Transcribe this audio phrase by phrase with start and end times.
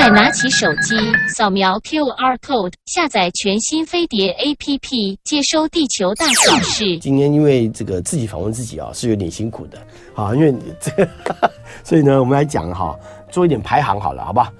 [0.00, 0.96] 快拿起手机，
[1.28, 6.98] 扫描 QR code，下载全新飞碟 APP，接收地球大小事。
[7.00, 9.76] 今天因为这个自己访问自己啊，是有点辛苦的
[10.14, 10.90] 啊，因为这
[11.22, 11.52] 个，
[11.84, 12.98] 所以呢，我们来讲哈，
[13.30, 14.50] 做一点排行好了，好吧？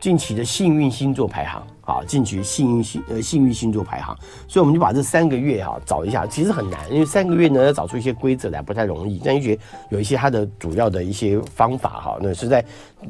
[0.00, 1.64] 近期的幸运星座排行。
[1.88, 4.14] 啊，进去幸运星呃幸运星座排行，
[4.46, 9.18] 所以我们就把这三个月哈找一下，其实很难，因为三个月呢要找出一些规则来不太容易。
[9.24, 12.62] 但又觉得有一些它的主要的一些方法哈，那是在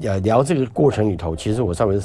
[0.03, 2.01] 呃聊这个过程里头，其实我稍微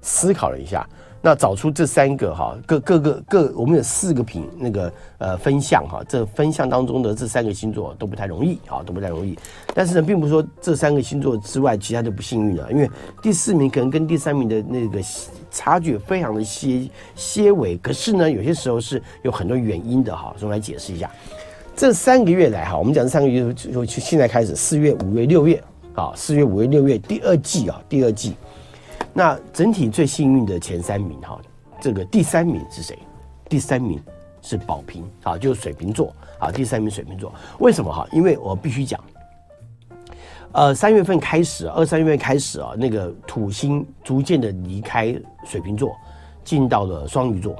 [0.00, 0.84] 思考了一下。
[1.22, 9.36] 那找出这三个哈，各各个各，我们有四个品那个呃分项哈，这分项当中的这三个星座都不太容易啊，都不太容易。
[9.74, 12.88] 但是呢，并不是说这三个星座之外，其他都不幸运了，因为
[13.20, 15.00] 第四名可能跟第三名的那个
[15.50, 17.76] 差距非常的些些微。
[17.78, 21.10] 可是呢，有些时候是有很多原因的哈，我们来解释一下。
[21.74, 25.62] 这三个月来哈，我们讲这三个月就就现在开始，四月、五月、六月
[25.94, 28.34] 啊，四月、五月、六月第二季啊，第二季。
[29.16, 31.40] 那整体最幸运的前三名哈，
[31.80, 32.98] 这个第三名是谁？
[33.48, 33.98] 第三名
[34.42, 36.52] 是宝瓶啊，就是水瓶座啊。
[36.52, 38.06] 第三名水瓶座，为什么哈？
[38.12, 39.02] 因为我必须讲，
[40.52, 45.96] 呃，三月份开始，二三月份开始啊，那个土星逐渐的离开水瓶座，
[46.44, 47.56] 进到了双鱼座。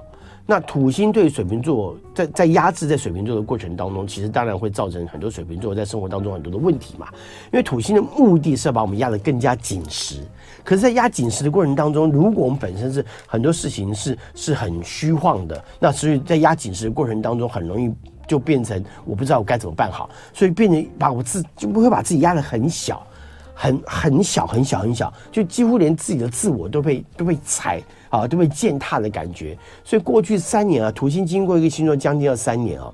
[0.48, 7.08] 那土星对水瓶座在在压制在水瓶座的过程当中，其实当然会造成很多水瓶座在生活当中很多的问题嘛。
[7.52, 10.20] 因为土星的目的是要把我们压得更加紧实，
[10.62, 17.92] 可是，在压紧实的过程当中，如果我们本身是很多事情是是很虚晃的，那所以在压紧实的过程当中，很容易
[18.28, 23.04] 就变成我不知道我该怎么办好，所以变成把我自就不会把自己压得很小，
[23.52, 27.82] 很很小很小很小，就几乎连自己的自我都被都被踩。
[28.08, 32.92] 啊，都被践踏的感觉，所以过去三年啊，土星经过一个星座将近要三年啊，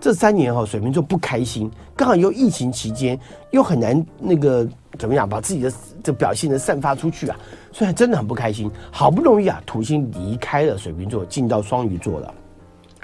[0.00, 3.18] 这三年哈、水瓶座不开心，刚好又疫情期间，
[3.50, 4.66] 又很难那个
[4.98, 7.36] 怎么样把自己的这表现的散发出去啊，
[7.72, 8.70] 所以真的很不开心。
[8.90, 12.34] 好不容易啊，土星离开了水瓶座，进到双鱼座了，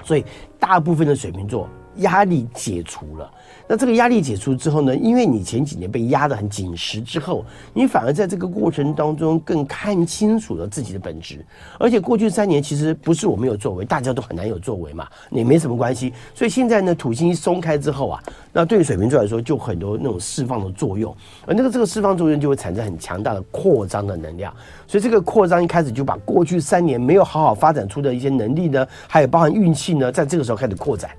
[0.03, 0.25] 所以
[0.59, 3.31] 大部分的水瓶座压力解除了。
[3.69, 4.95] 那这个压力解除之后呢？
[4.95, 11.45] 因为你前几年被压得很紧实之后，你反而在这个过程当中更看清楚了自己的本质。
[11.77, 16.13] 而且过去三年其实不是我没有作为，大家都很难有作为嘛，也没什么关系。
[16.33, 18.23] 所以现在呢，土星一松开之后啊，
[18.53, 21.13] 那对于水瓶座来说就很多那种释放的作用，
[21.45, 24.53] 而那个这个释放作用就会产生很强大的扩张的能量。
[24.87, 31.11] 所以这个扩张一开始就把过去三年没有好好发展出的一些能力呢，还有包含运气呢，在这个时候开始扩展。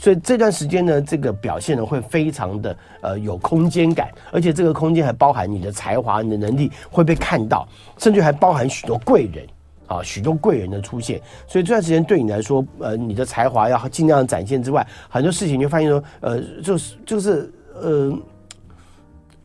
[0.00, 7.68] 所以这段时间呢，这个表现呢会非常的呃有空间感，而且这个空间还包含你的才华、你的能力会被看到，
[7.98, 9.46] 甚至还包含许多贵人
[9.86, 11.20] 啊，许多贵人的出现。
[11.46, 18.18] 所以这段时间对你来说，呃，你的才华要尽量展现之外，很多事情就发现说，呃，就是就是呃。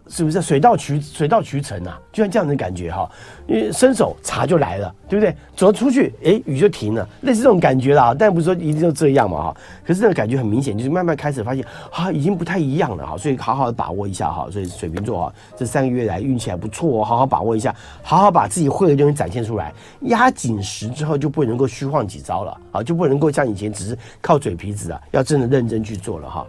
[0.07, 1.99] 是不是水到渠水到渠成啊？
[2.11, 3.09] 就像这样的感觉哈，
[3.47, 5.35] 因为伸手茶就来了，对不对？
[5.55, 8.16] 走出去，哎，雨就停了，类似这种感觉啦。
[8.17, 9.57] 但不是说一定就这样嘛哈。
[9.83, 13.17] 可是这个感觉很明显，就是慢慢开始发现啊，已经不太一样了哈。
[13.17, 14.47] 所以好好的把握一下哈。
[14.51, 19.73] 所以水瓶座哈，这三个月来运气还不错哦，好好把握一下，好好把自己会的东西展现出来。
[20.01, 26.45] 压紧实之后就不能够虚晃几招了啊，就不能够像以前只是靠嘴皮子啊，要真的认真去做了哈。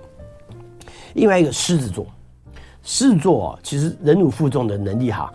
[1.15, 2.07] 另外一个狮子座。
[2.87, 5.31] 狮子座其实忍辱负重的能力哈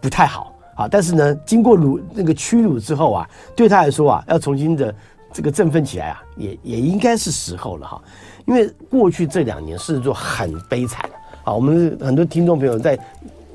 [0.00, 4.94] 不太好啊，但是呢，经过辱那个屈辱之后啊，对他来说啊，要重新的
[5.32, 8.00] 这个振奋起来啊，也也应该是时候了哈。
[8.46, 11.04] 因为过去这两年狮子座很悲惨
[11.44, 12.98] 啊，我们很多听众朋友在。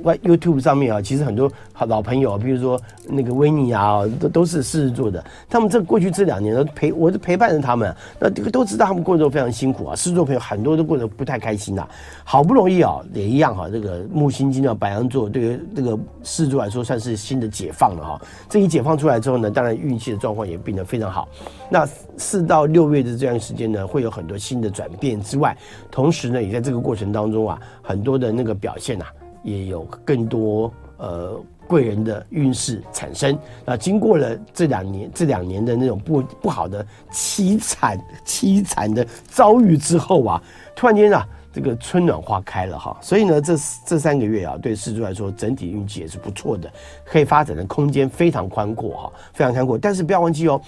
[0.04, 5.24] YouTube 上面啊，其实很多好老朋友，比如说那个维尼啊，都都是狮子座的。
[5.50, 7.94] 他们这过去这两年都陪，我都陪伴着他们。
[8.20, 9.96] 那这个都知道他们过得非常辛苦啊。
[9.96, 11.88] 狮子座朋友很多都过得不太开心呐。
[12.24, 18.22] 好不容易啊，也一样哈，这个木星进到白羊座，对于这个狮子座来说算是新的解放了哈。
[18.50, 21.28] 这一解放出来之后呢，当然运气的状况也变得非常好。
[21.70, 21.88] 那
[22.18, 25.58] 四到六月的这段时间呢，会有很多新的转变之外，
[25.90, 29.06] 同时呢，也在这个过程当中啊，很多的那个表现呐。
[29.48, 33.40] 也有更多呃贵人的运势产生。
[33.64, 40.44] 那经过了这两年这两年的那种不不好的凄惨凄惨的遭遇之后啊，
[40.76, 42.98] 突然间啊，这个春暖花开了哈。
[43.02, 43.56] 所以呢，这
[43.86, 46.70] 这三个月啊，对狮子座来说，整体运气也是不错的，
[47.06, 49.78] 可以发展的空间非常宽阔哈，非常宽阔。
[49.78, 50.62] 但是不要忘记哦，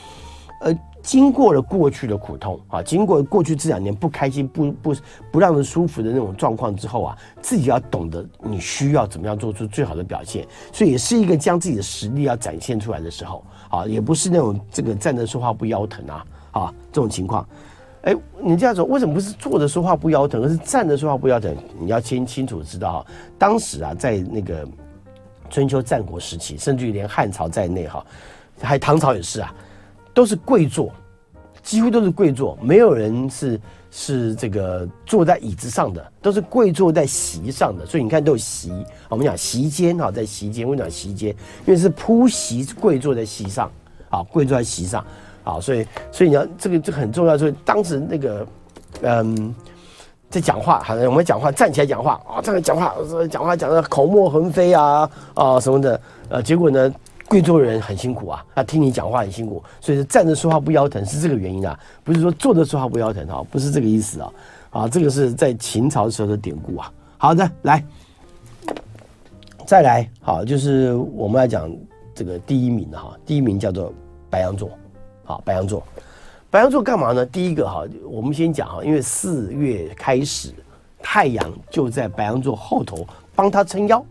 [0.62, 0.74] 呃。
[1.01, 4.96] 经过了过去的苦痛啊，经过过去这两年不开心、不不
[5.31, 17.48] 不让人舒服的那种状况之后啊，自己要懂得你需要怎么样做出最好的表现，所以也是一个将自己的实力要展现出来的时候啊，也不是那种这个站着说话不腰疼啊啊这种情况。
[18.02, 21.56] 哎，你这样说为什么不是坐着说话不腰疼，而是站着说话不腰疼？
[21.80, 23.06] 你要先清楚知道哈，
[23.38, 24.66] 当时啊，在那个
[25.50, 28.06] 春秋战国时期，甚至于连汉朝在内哈，
[28.62, 29.54] 还有唐朝也是啊，
[30.19, 30.92] 都是跪坐，
[31.63, 33.57] 几乎都是跪坐，没有人是
[33.89, 37.86] 是这个坐在椅子上的，都是跪坐在席上的。
[37.86, 38.69] 所以你看都有席，
[39.07, 41.30] 我们讲席间哈，在席间，我们讲席间？
[41.66, 43.71] 因为是铺席跪坐在席上，
[44.10, 45.06] 啊，跪坐在席上，
[45.45, 48.45] 啊，所以所以你要这个这很重要，所以当时那个
[49.04, 49.56] 嗯。
[50.30, 52.94] 在讲话，好像我们讲话站起来讲话啊，站起来讲话，
[53.31, 56.00] 讲话讲的口沫横飞啊啊什么的，
[56.30, 56.94] 呃，结果呢，
[57.30, 64.34] 贵州人很辛苦啊，他听你讲话很辛苦，所以站着说话不腰疼是这个原因啊，不是说坐着说话不腰疼啊，不是这个意思啊，
[64.72, 66.92] 啊，这个是在秦朝时候的典故啊。
[67.20, 67.84] 好的，来，
[69.68, 71.72] 再来，好，就是我们来讲
[72.16, 73.94] 这个第一名的哈，第一名叫做
[74.28, 74.72] 白羊座，
[75.24, 75.84] 好，白羊座。
[76.50, 77.24] 白羊座干嘛呢？
[77.24, 80.52] 第一个哈，我们先讲哈，因为四月开始，
[81.00, 83.06] 太阳就在白羊座后头
[83.36, 84.04] 帮他撑腰，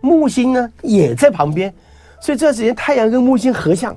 [0.00, 1.74] 木星呢也在旁边，
[2.26, 3.96] 所以这段时间太阳跟木星合相，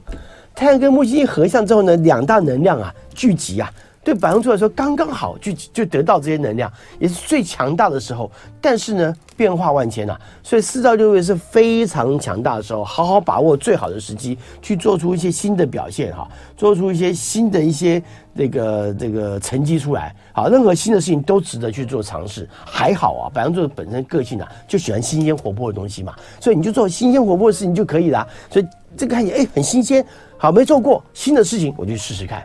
[0.53, 3.67] 太阳跟木星合相之后呢，两大能量啊聚集啊。
[4.09, 8.31] 对白羊座来说，刚刚好就就得到这些能量，也是最强大的时候。
[8.59, 16.27] 但是呢，变化万千呐、所以四到六月是非常强大的时候，好好把握最好的时机，去做出一些新的表现哈，
[16.57, 18.01] 做出一些新的一些
[18.35, 20.15] 这个这个成绩出来。
[20.33, 22.49] 好，任何新的事情都值得去做尝试。
[22.65, 28.27] 还好啊，白羊座本身个性啊，就喜欢新鲜活泼的东西嘛，所以你就做新鲜活泼的事情就可以了。
[28.49, 28.65] 所以
[28.97, 30.03] 这个看起来哎很新鲜，
[30.35, 32.43] 好，没做过新的事情，我就试试看。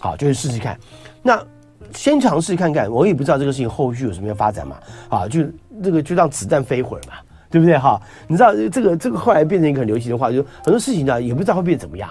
[0.00, 0.76] 好，就去试试看。
[1.22, 1.40] 那
[1.94, 4.76] 先尝试看看，我也不知道这个事情后续有什么样发展嘛。
[5.08, 5.44] 啊，就
[5.82, 7.14] 这个就让子弹飞会儿嘛，
[7.48, 7.78] 对不对？
[7.78, 12.10] 哈，你知道这个这个后来变成一个很流行的话，就很多事情呢也不知道会变怎么样。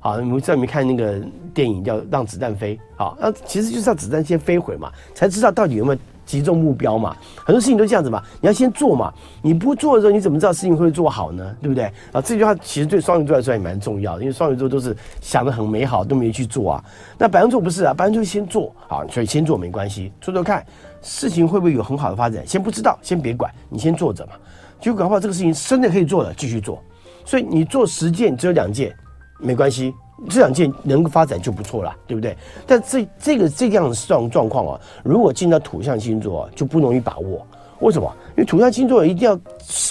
[0.00, 1.20] 好，你们在里面看那个
[1.54, 2.76] 电影叫《让子弹飞》。
[2.96, 5.98] 好，那其实就是让子弹先飞会嘛，才知道到底有没有。
[6.28, 8.22] 集中目标嘛，很多事情都这样子嘛。
[8.38, 9.10] 你要先做嘛，
[9.40, 11.56] 你不做的时候，你怎么知道事情会做好呢？
[11.62, 11.84] 对不对？
[12.12, 16.84] 啊，这句话其实对双鱼座来说也蛮重要的，因为双鱼座都是想得很美好，都没去做啊。
[17.16, 20.62] 那白羊座不是啊，白羊座先做好，所以先做没关系，做做看，
[21.00, 22.46] 事情会不会有很好的发展？
[22.46, 24.32] 先不知道，先别管，你先做着嘛。
[24.78, 26.78] 结果搞不好这个事情真的可以做了，继续做。
[27.24, 28.94] 所以你做十件只有两件，
[29.40, 29.94] 没关系。
[30.28, 32.36] 这两件能够发展就不错了，对不对？
[32.66, 37.46] 但这这个这样的状状况啊，如果进到土象星座，就不容易把握。
[37.80, 38.12] 为什么？
[38.30, 39.38] 因为土象星座一定要，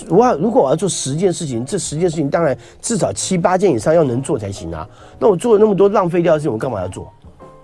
[0.09, 4.85] 我要如果我要做十件事情，这十件事情当然至少七八件以上要能做才行啊。
[5.17, 7.09] 那我做了那么多浪费掉的事情，我干嘛要做？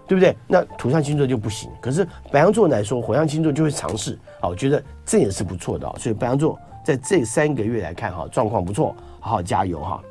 [0.08, 0.36] 对不对？
[0.48, 1.70] 那土象星座就不行。
[1.82, 5.94] 可是白羊座来说，火象星座就会尝试好，我觉得这也是不错的。
[5.98, 10.02] 所以白羊座在这三个月来看哈，状况不错，好好加油哈。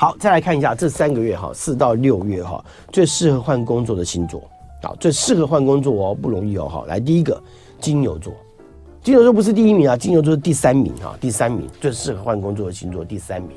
[0.00, 4.42] 好，再来看一下这三个月哈，四到六月哈，最适合换工作的星座，
[4.82, 7.38] 好，最适合换工作哦，不容易哦，好，来第一个
[7.78, 8.32] 金牛座，
[9.02, 13.50] 金牛座不是第一名啊，金牛座是第三名哈，第三名最适合换工作的星座第三名，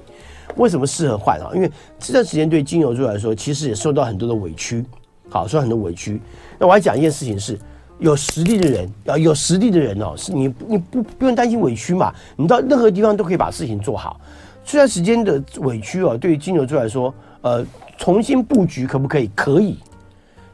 [0.58, 1.50] 为什么适合换啊？
[1.56, 4.84] 因为这段时间对金牛座来说，其实也受到很多的委屈，
[5.30, 6.22] 好，受到很多委屈。
[6.60, 7.58] 那我还讲一件事情是，
[8.00, 14.20] 有实力的人啊，有实力的人哦，是你你不不用担心委屈嘛，你到任何地方都可以把事情做好。
[14.64, 17.66] 这段时间的委屈啊，对于金牛座来说，呃，
[17.98, 19.30] 重新布局可不可以？
[19.36, 19.78] 可以。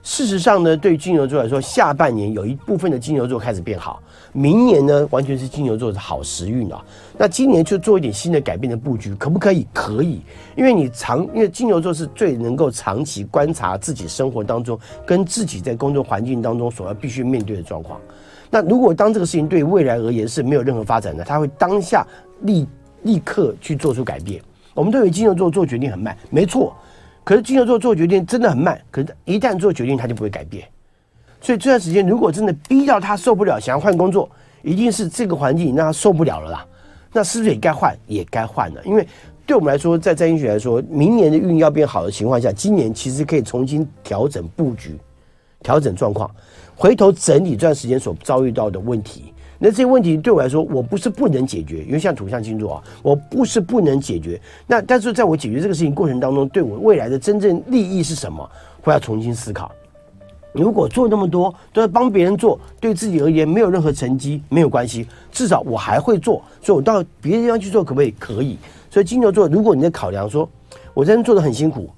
[0.02, 4.02] 事实上呢，对于金牛座来说，下半年有一部分的金牛座开始变好，
[4.32, 6.84] 明年呢，完全是金牛座的好时运啊。
[7.18, 9.68] 那今年就做一点新的改变的布局，可不可以？
[9.74, 10.22] 可以。
[10.56, 18.00] 因为你长，因为金牛座是最能够长期观察自己生活当中跟自己在工作环境当中所要必须面对的状况。
[18.50, 22.08] 那如果当这个事情对未来而言是没有任何发展的，他会当下
[22.42, 22.68] 立。
[23.04, 24.42] 立刻去做出改变。
[24.74, 26.76] 我们都以为金牛座做决定很慢，没错。
[27.24, 30.68] 可是金牛座做决定真的很慢，可是一旦做决定，他就不会改变。
[31.42, 34.30] 所以这段时间，如果真的逼到他受不了，想要换工作，
[34.62, 36.66] 一定是这个环境让他受不了了啦。
[37.12, 37.96] 那是不是也该换？
[38.08, 38.82] 也该换了。
[38.84, 39.08] 因为
[39.46, 44.98] 对我们来说，在占星学来说，明年的运要变好的情况下，今年其实可以重新调整布局、
[45.62, 46.30] 调整状况，
[46.76, 49.34] 回头整理这段时间所遭遇到的问题。
[49.62, 54.40] 那这些问题对我来说，我不是不能解决，因为像土象星座啊，我不是不能解决。
[54.66, 58.50] 那但是在我解决这个事情过程当中，对我未来的真正利益是什么，
[58.82, 59.70] 会要重新思考。
[60.54, 68.12] 如果做那么多都要帮别人做，对自己而言没有任何成绩，没有关系，至少我还会做，所以我到别的地方去做可不可以？
[68.18, 68.58] 可以。
[68.90, 70.50] 所以金牛座，如果你在考量说，
[70.94, 71.90] 我真的做的很辛苦，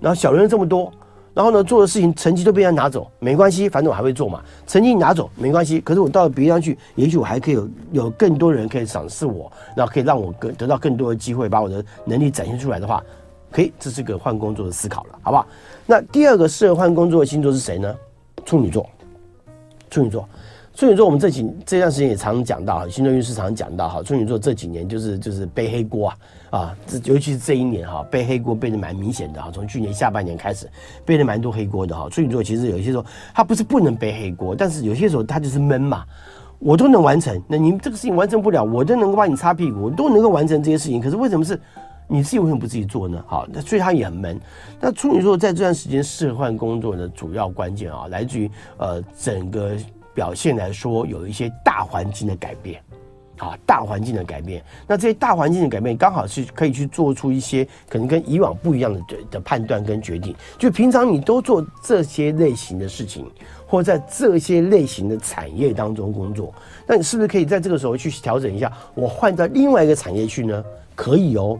[0.00, 0.92] 然后小人这么多。
[1.34, 4.40] 然后呢，做的事情成绩都被人家拿走，没关系，反正我还会做嘛。
[4.66, 13.02] 成绩拿走没关系，可是我到了别地方去，也许我还可以有有更多人可以赏识我，然后可以让我更得到更多的机会，把我的能力展现出来的话，
[13.50, 15.46] 可以，这是个换工作的思考了，好不好？
[15.86, 17.94] 那第二个适合换工作的星座是谁呢？
[18.44, 18.88] 处女座。
[19.90, 20.28] 处女座，
[20.74, 26.16] 处女座，我们这几这段时间也常讲到，星座运势常讲到哈，处女座这几年就是就是背黑锅啊
[26.54, 30.70] 啊，这尤其是这一年哈，背黑锅背的蛮明显的哈，从去年下半年开始
[31.04, 32.08] 背了蛮多黑锅的哈。
[32.08, 36.04] 处女座其实有些时候他不是不能背黑锅，但是有些时候他就是闷嘛，
[36.60, 41.60] 我都能完成，那你这个事情完成不了，我都能够帮你擦屁股，我都能够完成这些事情，可是为什么是
[42.06, 43.20] 你自己为什么不自己做呢？
[43.26, 44.40] 好，那所以他也很闷。
[44.80, 49.72] 那处女座在这段时间适合换工作的主要关键啊，来自于呃整个。
[50.14, 52.80] 表现来说，有一些大环境的改变，
[53.38, 54.62] 啊，大环境的改变。
[54.86, 59.00] 那这些大环境的改变，刚好是可以去做出一些可能跟以往不一样的
[59.30, 60.34] 的判断跟决定。
[60.58, 63.26] 就平常你都做这些类型的事情，
[63.66, 66.54] 或在这些类型的产业当中工作，
[66.86, 68.72] 那你是不是可以在这个时候去调整一下？
[68.94, 70.64] 我换到另外一个产业去呢？
[70.94, 71.58] 可以哦。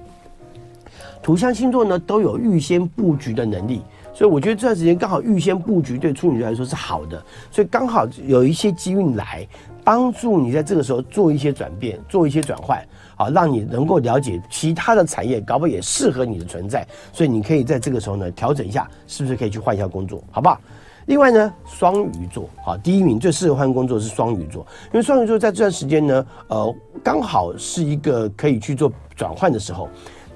[1.23, 3.83] 土象星座呢，都有预先布局的能力。
[4.13, 7.21] 所以我觉得这段时间刚好预先布局，对处女座来说是好的。
[7.51, 9.45] 所以刚好有一些机运来
[9.85, 12.83] 帮助你在这个时候做一些转变，做一些转换，
[13.15, 16.87] 好，让你能够了解其他的产业，搞不也适合你的存在。
[17.13, 20.59] 所以你可以在这个时候呢调整一下，是不是可以去换一下工作，好不好？
[21.07, 29.87] 另外呢，双鱼座，好，第一名最适合换工作是双鱼座，因为双鱼座在这段时间呢，呃，刚好是一个可以去做转换的时候。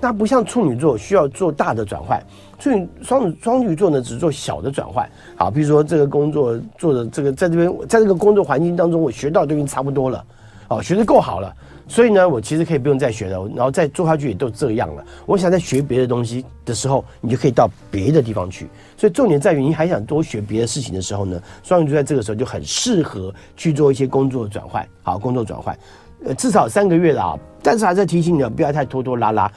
[0.00, 2.22] 那不像处女座需要做大的转换，
[2.58, 5.08] 处女双子双鱼座呢只做小的转换。
[5.36, 10.24] 好，比如说这个工作做的这个在这边，在这个工作环境当中，我学到的东西差不多了，
[10.68, 11.54] 哦，学得够好了，
[11.86, 15.04] 所以呢，我其实可以不用再学了，然后再做下去也都这样了。
[15.24, 18.68] 我想再学别的东西的时候，你就可以到别的地方去。
[18.96, 24.86] 所以重点在于你还想多学别的事情的时候呢，双鱼座在这个时候就很适合去做一些工作转换。
[25.02, 25.78] 好，工作转换，
[26.24, 29.50] 呃，至少三个月了啊，但是还是要提醒你不要太拖拖拉拉。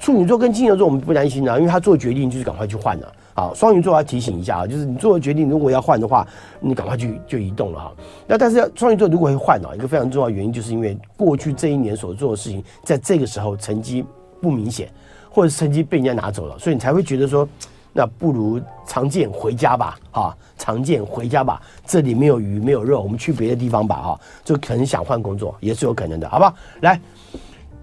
[0.00, 3.12] 处女座跟金牛座我们不担心啊，因为他做决定就是赶快去换了。
[3.34, 6.26] 好，双鱼座要提醒一下啊，就是你做的决定如果要换的话，
[6.60, 7.92] 你赶快去就移动了哈。
[8.26, 14.04] 那但是双鱼座如果会换啊，一个非常重要的原因就是因为过去这一年所做的事情，在这个时候成绩
[14.40, 14.88] 不明显，
[15.30, 17.48] 或者是成绩被人家拿走了，所以你才会觉得说，
[17.92, 26.54] 那不如常见回家吧，哈，常见回家吧，这里没有鱼没有肉，我们去别的地方吧，哈，就可能想换工作也是有可能的，好不好？
[26.80, 27.00] 来，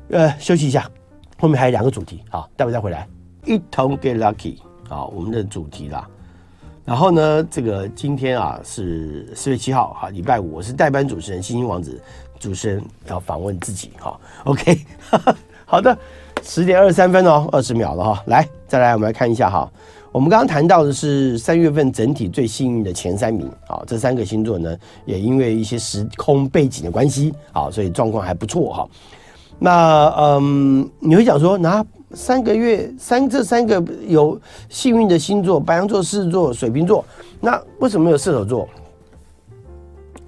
[0.09, 0.89] 呃，休息一下。
[1.37, 3.07] 后面还有两个主题，好，待会再回来，
[3.45, 6.07] 一同 get lucky，好，我们的主题啦。
[6.85, 11.99] 然后呢，这个今天啊是四月七号，哈，礼拜五，我是代班主持人星星王子，
[12.39, 14.79] 主持人要访问自己，哈，OK，
[15.65, 15.97] 好的，
[16.43, 19.67] 十点二十三分哦，二十秒了哈，来，再来我们来看一下哈，
[20.11, 28.87] 我们刚刚谈到的是三月份整体最幸运的前三名，啊，这三个星座呢也因为一些时空背景的关系，啊，所以状况还不错哈。
[29.57, 31.83] 那嗯，你会讲说，那
[32.13, 37.03] 三个月三这三个有幸运的星座，白羊座、狮子座、水瓶座，
[37.39, 38.67] 那为什么没有射手座？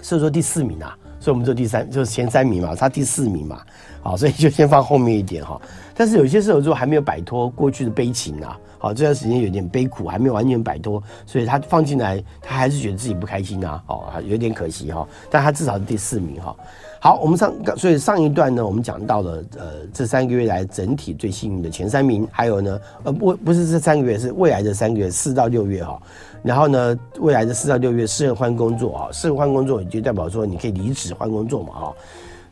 [0.02, 3.62] 射手座第四名啊，所以我们就第三，就是前三名嘛，他第四名嘛，
[4.02, 5.60] 好，所以就先放后面一点哈。
[5.94, 16.56] 但是有些射手座还没有摆脱过去的悲情啊，好，这段时间有点悲苦，还没有完全摆脱，所以他放进来，他还是觉得自己不开心啊，哦，有点可惜哈，但他至少是第四名哈。
[17.00, 26.02] 好，我们上所以上一段呢，我们讲到了呃这三个月来整体最幸运的前三名，还有呢呃不不是这三个月，是未来的三个月四到六月哈。
[26.42, 31.94] 然后呢，未来的四到六月适合换工作啊，适合换工作也就代表说你可以离职换工作嘛哈。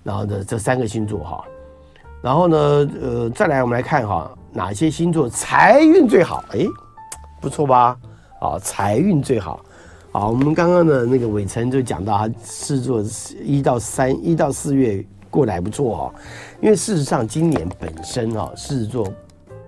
[0.04, 1.44] 然后呢，这三个星座哈，
[2.22, 2.58] 然后呢
[3.02, 6.44] 呃再来我们来看哈哪些星座财运最好？
[6.52, 6.66] 哎，
[7.42, 7.98] 不错吧？
[8.40, 9.60] 啊，财运最好。
[10.18, 13.04] 好，我们刚刚的那个伟成就讲到，他狮子座
[13.44, 16.16] 一到三一到四月过得还不错哦，
[16.62, 19.12] 因为事实上今年本身哈狮子座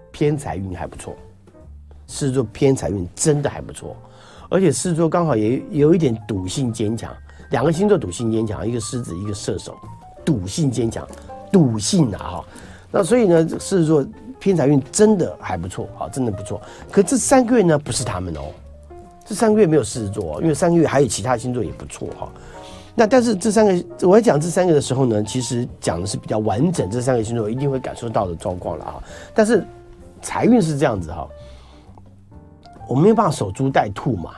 [0.10, 1.13] 偏财运还不错，
[2.08, 3.94] 狮子座偏财运真的还不错，
[4.48, 7.12] 而且狮子座刚好也有一点赌性坚强，
[7.51, 9.77] 两个星座赌性坚强，一个狮子一个射手，
[10.24, 11.06] 赌性坚强，
[11.51, 12.46] 赌性啊哈，
[12.89, 14.08] 那所以呢狮子座
[14.39, 18.44] 偏财运真的还不错，好，真的不错，可这三个月呢不是他们哦。
[19.28, 22.30] 这三个月没有狮子座，因为三个月还有其他星座也不错哈。
[22.96, 29.04] 那但是这三个，我在讲这三个的时候呢，其实讲的是比较完整，这三个星座一定会感受到的状况了哈。
[29.36, 29.64] 但是
[30.22, 31.28] 财运是这样子哈，
[32.88, 34.32] 我没有办法守株待兔嘛，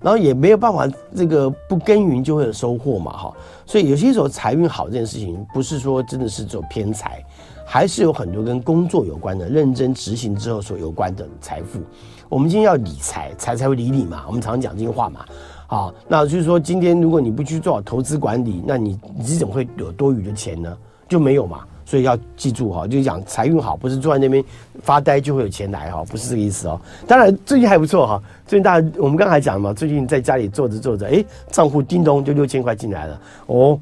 [0.00, 3.34] 然后也没有办法这个不耕耘就会有收获嘛哈。
[3.64, 7.24] 所以有些时候财运好这件事情，不是说真的是做偏财，
[7.64, 11.80] 还是有很多跟工作有关的，认真执行之后所有关的财富。
[12.28, 14.24] 我们今天要理财，财才会理你嘛。
[14.26, 15.20] 我们常讲这句话嘛。
[15.68, 20.76] 好，那就是说，今天如果你不去做好投资管理，那你你怎么会有多余的钱呢？
[21.08, 21.60] 就没有嘛。
[21.84, 24.42] 所以要记住哈，就讲财运好，不是坐在那边
[24.82, 26.80] 发呆就会有钱来哈，不是这个意思哦。
[27.06, 33.78] 当然最近还不错哈，最近大家我们刚才讲嘛，最近在家里坐着坐着，哎，账户叮咚就六千块进来了哦，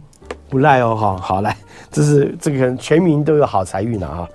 [0.51, 1.17] 不赖哦哈。
[1.17, 1.57] 好来，
[1.91, 4.29] 这是这个全民都有好财运了哈。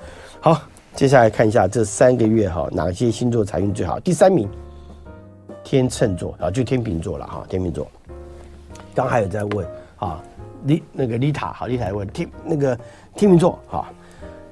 [0.99, 3.97] 接下来看一下这三个月哈，哪些星座财运最好？
[4.01, 4.49] 第三名，
[5.63, 7.89] 天秤座啊，就天秤座了哈，天秤座。
[8.93, 9.65] 刚还有在问
[9.95, 10.21] 啊，
[10.65, 12.77] 丽那个丽塔好，丽塔问天那个。
[13.15, 13.89] 天秤座哈，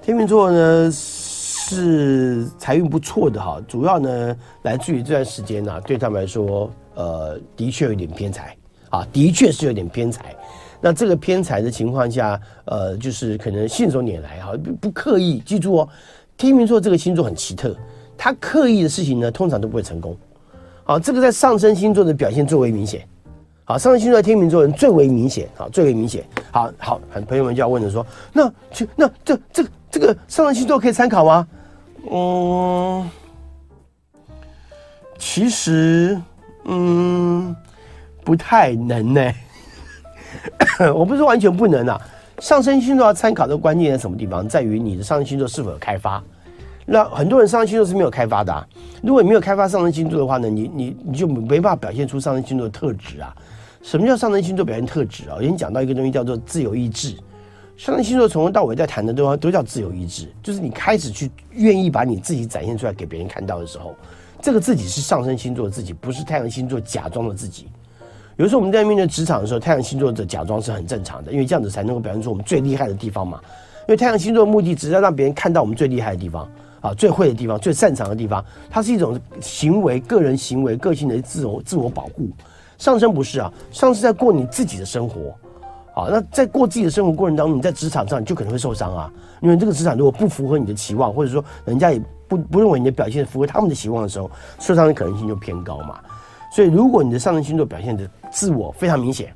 [0.02, 8.56] 天秤座呢是财运不错的哈，主要呢来自于这段时间呢、对他们来说，呃，的确有点偏财
[8.90, 10.34] 啊，的确是有点偏财。
[10.80, 15.40] 那这个偏财的情况下，呃，就是可能信手拈来哈，不刻意。
[15.40, 15.90] 记住哦，
[16.38, 17.76] 天秤座这个星座很奇特，
[18.16, 20.16] 他刻意的事情呢，通常都不会成功。
[20.84, 23.06] 好，这个在上升星座的表现最为明显。
[23.66, 26.24] 好，上升星座的天秤座人最为明显，好，最为明显。
[26.52, 31.48] 好好，很朋友们就要问了，说，那去那这这个这个上升星座可以参考吗？
[32.10, 33.10] 嗯，
[35.18, 36.18] 其实
[36.66, 37.54] 嗯
[38.24, 39.34] 不太能呢。
[40.96, 42.00] 我不是完全不能啊。
[42.40, 44.48] 上升星座要参考的关键在什么地方？
[44.48, 46.24] 在于你的上升星座是否有开发。
[46.86, 48.66] 那很多人上升星座是没有开发的啊。
[49.02, 53.36] 如果你没有开发上升星座的话呢，你你你就没办法表现出上升星座的特质啊。
[53.82, 55.36] 什么叫上升星座表现特质啊？
[55.38, 57.16] 我已经讲到一个东西叫做自由意志。
[57.76, 63.96] 上升星座从头到尾在谈的都都叫自由意志，就是你开始去愿意把你自己展现出来给别人看到的时候，
[64.42, 67.68] 这个自己是上升星座自己，不是太阳星座假装的自己。
[68.38, 73.40] 有时候我们在面对职场的时候，太阳星座的假装是很正常的，因为这样子才能够表现出我们最厉害的地方嘛。
[73.88, 76.48] 因为太阳星座的目的只是要让别人看到我们最厉害的地方
[76.80, 78.44] 啊，最会的地方，最擅长的地方。
[78.70, 82.30] 它是一种行为、个人行为、个性的自我自我保护。
[82.78, 85.34] 上升不是啊，上升在过你自己的生活，
[85.96, 94.30] 啊，那在过自己的生活过程当中，你在职场上你就可能会受伤啊，因为这个职场如果不符合你的期望，或者说人家也不不认为你的表现符合他们的期望的时候，
[94.60, 96.00] 受伤的可能性就偏高嘛。
[96.58, 99.32] 所以如果你的上升星座表现的自我非常明显，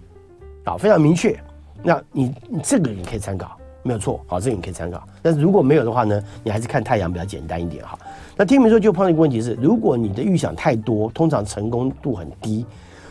[0.63, 1.40] 啊，非常明确，
[1.84, 5.08] 那你这个你可以参考，没有错，好，这个你可以参考。
[5.22, 7.96] 但是如果没有的话呢，你还是看太阳比较简单一点哈。
[8.36, 12.65] 那天秤座就碰到一个问题是，如果你的预想太多，通常成功度很低。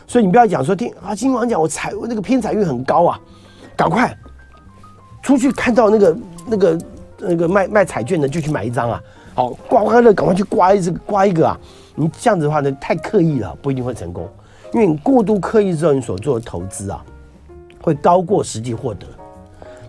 [0.08, 3.20] 所以你不要讲说听啊，金王讲我财那个偏财运很高啊，
[3.76, 4.12] 赶快
[5.22, 6.16] 出去看到那个
[6.48, 6.78] 那个
[7.16, 9.00] 那个卖卖彩券的就去买一张啊，
[9.34, 11.56] 好刮刮乐赶快去刮一只刮一个啊，
[11.94, 14.28] 你这样子的话呢太刻意了，不一定会成功，
[14.72, 17.04] 因为你过度刻意之后你所做的投资啊
[17.82, 19.06] 会高过实际获得，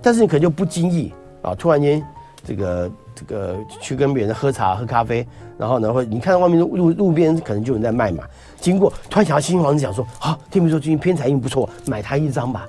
[0.02, 2.04] 但是你可能就不经意啊，突然间
[2.44, 8.24] 这个这个去跟别人喝茶喝咖啡，然后呢会你看到外面路路边可能就有人在卖嘛。
[8.60, 12.68] 经过，突然想到新房子，想说，好，天秤座最近偏财运不错，买它一张吧，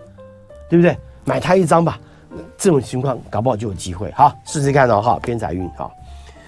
[0.71, 0.97] 对不对？
[1.25, 2.01] 买它一张吧，
[2.57, 5.93] 这种情况搞不好就有机会，好，试试看哦，哈，偏财运，好。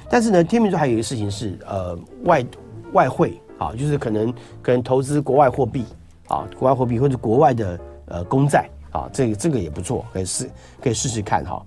[0.08, 1.94] 但是呢，天秤座还有一个事情是，呃，
[2.24, 2.42] 外
[2.94, 5.84] 外汇，啊，就是可能可能投资国外货币，
[6.28, 11.62] 啊，国外货币或者国外的呃公债，啊，这个这个也不错，可以试可以试试看哈。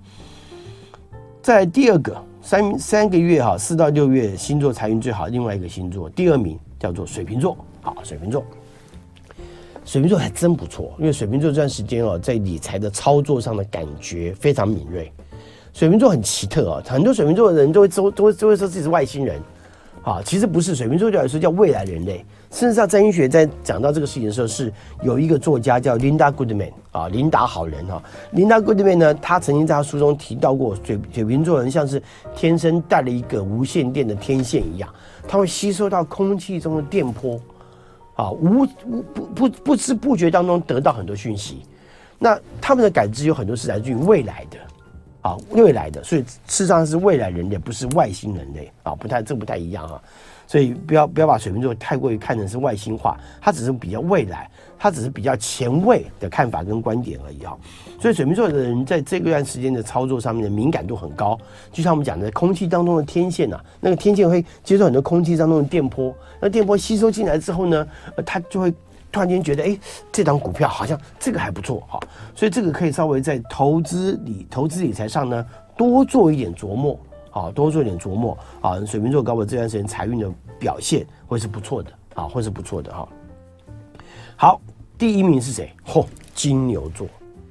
[1.40, 7.56] 在第二个三三个月哈，四到六月星座财运最好，另外一个星座第二名叫做水瓶座。
[7.80, 8.44] 好，水瓶座，
[9.84, 15.10] 水瓶座还真不错，因为水瓶座这段时间哦，在理财的操作上的感觉非常敏锐。
[15.72, 19.40] 水瓶座很奇特哦，很多水瓶座的人都会都都会都会说自己是外星人，
[20.08, 22.24] 啊，其实不是，水瓶座就来说叫未来人类。
[22.50, 28.02] 事实上，占星学在讲到这个事情的时候，是有一个作家叫 Linda Goodman 啊，琳达好人哈
[28.34, 32.02] ，Linda Goodman 呢，他曾经在他书中提到过，水水瓶座人像是
[32.34, 34.88] 天生带了一个无线电的天线一样，
[35.28, 37.38] 他会吸收到空气中的电波。
[38.14, 41.62] 啊，无无不不不知不觉当中得到很多讯息，
[42.18, 44.56] 那他们的感知有很多是来自于未来的，
[45.20, 50.00] 啊，未来的，所以事实上是未来人类，不是外星人类啊，不太这不太一样啊，
[50.46, 57.52] 所以不要不要把水瓶座太过于看成是外星化，它只是比较未来，它只是比较前卫的看法跟观点而已啊。
[58.00, 61.36] 所以水瓶座的人在这个段时间的操作上面的敏感度很高，
[61.72, 68.72] 就像我们讲的，空气当中的天线呐，那个天线会接受很多空气当中的电波，那电波吸收进来之后呢，呃，他就会
[69.10, 69.78] 突然间觉得，哎，
[70.12, 71.98] 这张股票好像这个还不错哈，
[72.34, 76.98] 所以这个可以稍微在投资理投资理财上呢多做一点琢磨，
[77.30, 83.08] 啊，多做一点琢磨啊，水瓶座搞我这段时间财运的表现会是不错的啊，会是不错的哈。
[84.36, 84.60] 好，
[84.96, 85.72] 第一名是谁？
[85.86, 87.06] 嚯，金牛座。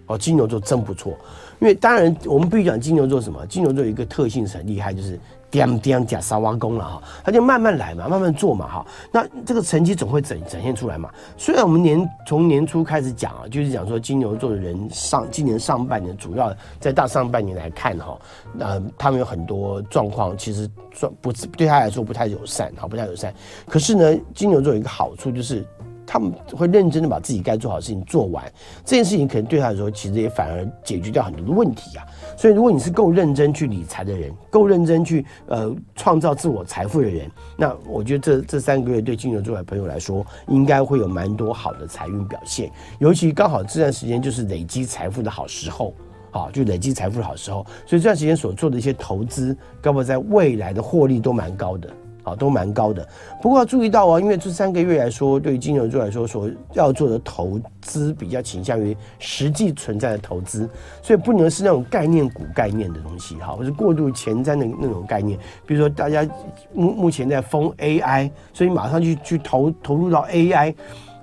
[0.05, 1.17] 哦，金牛座真不错。
[1.59, 3.45] 因为当然我们必须讲金牛座什么？
[3.47, 5.19] 金牛座有一个特性是很厉害，就是。
[5.51, 8.85] 掂掂假沙挖工了哈，他就慢慢来嘛，慢慢做嘛哈。
[9.11, 11.09] 那这个成绩总会展展现出来嘛。
[11.37, 18.19] 虽然我们年从年初开始讲啊，就是讲说金牛座的人上今年上半年，主要在大上半年来看哈，
[18.59, 23.33] 呃，他们有很多状况，其实说不对他来说不太友善，好，不太友善。
[23.67, 25.65] 可是呢，金牛座有一个好处就是。
[26.09, 28.41] 他们会认真的把自己该做好的事情做完，
[28.85, 32.07] 这件事情可能对他来说，其实也反而解决掉很多的问题啊。
[32.37, 42.71] 所以，如果你是够认真去理财的人，够认真去呃创造自我财富的人，那我觉得这这三个月对金牛座的朋友来说，应该会有蛮多好的财运表现。
[42.99, 45.95] 尤其刚好这段时间就是累积财富的好时候，
[46.29, 47.65] 啊，就累积财富的好时候。
[47.87, 51.89] 所以这段时间所做的一些投资，包括在未来的获利都蛮高的。
[52.27, 53.07] 啊，都蛮高的。
[53.41, 60.69] 不过要注意到啊，因为这三个月来说，对于金牛座来说，所要做的投资比较倾向于实际存在的投资，
[61.01, 65.39] 所以不能是那种概念股概念的东西哈，或者过度前瞻的那种概念。
[65.65, 66.27] 比如说，大家
[66.73, 70.75] 目目前在疯 AI，所以马上去去投投入到 AI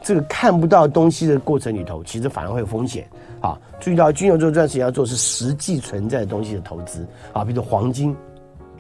[0.03, 3.07] 这个看不到东西的过程里头，其实反而会有风险
[3.40, 3.59] 啊。
[3.79, 8.17] 注意到金牛座这段时间要做是实际存在的东西的投资啊，比如黄金。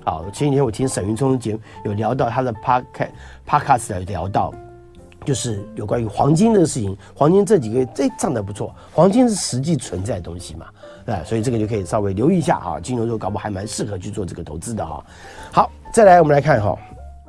[0.04, 3.08] 好，前几天我听沈云聪的节目，有聊到他的 podcast
[3.48, 4.52] podcast 来聊到，
[5.24, 6.94] 就是有关于黄金这个事情。
[7.14, 10.66] 黄金这几个月这涨得不错，黄金是实际存在的东西嘛，
[11.06, 12.78] 对，所以这个就可以稍微留意一下啊。
[12.78, 15.02] 金牛座搞不好还蛮适合去做这个投资的哈。
[15.50, 16.78] 好，再来我们来看哈，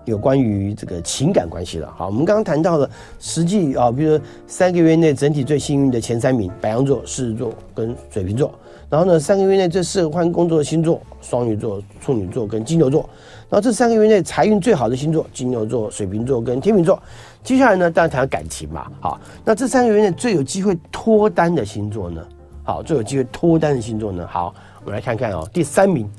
[0.03, 1.89] 有关于这个情感关系的。
[1.95, 2.89] 好，我们刚刚谈到了
[3.21, 8.53] 实际啊，比如说三个月内整体最幸运的前三名，白羊座、狮子座跟水瓶座。
[8.95, 13.01] 然后呢，三个月内最适合换工作的星座，双鱼座、处女座跟金牛座。
[13.49, 16.97] 然后这三个月内财运最好的星座，金牛座、水瓶座跟天秤座。
[17.43, 18.89] 接下来呢，当然谈感情嘛。
[19.01, 22.25] 好，那这三个月内最有机会脱单的星座呢？
[22.63, 24.25] 好，最有机会脱单的星座呢？
[24.31, 24.55] 好，
[24.85, 25.45] 我们来看看哦。
[25.51, 26.09] 第三名，